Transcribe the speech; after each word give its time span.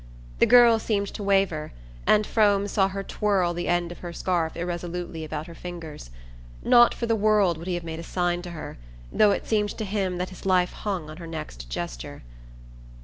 The 0.39 0.47
girl 0.47 0.79
seemed 0.79 1.09
to 1.13 1.21
waver, 1.21 1.73
and 2.07 2.25
Frome 2.25 2.67
saw 2.67 2.87
her 2.87 3.03
twirl 3.03 3.53
the 3.53 3.67
end 3.67 3.91
of 3.91 3.99
her 3.99 4.11
scarf 4.11 4.57
irresolutely 4.57 5.23
about 5.23 5.45
her 5.45 5.53
fingers. 5.53 6.09
Not 6.63 6.95
for 6.95 7.05
the 7.05 7.15
world 7.15 7.55
would 7.59 7.67
he 7.67 7.75
have 7.75 7.83
made 7.83 7.99
a 7.99 8.03
sign 8.03 8.41
to 8.41 8.49
her, 8.49 8.79
though 9.11 9.29
it 9.29 9.45
seemed 9.45 9.69
to 9.77 9.85
him 9.85 10.17
that 10.17 10.29
his 10.31 10.43
life 10.43 10.73
hung 10.73 11.07
on 11.07 11.17
her 11.17 11.27
next 11.27 11.69
gesture. 11.69 12.23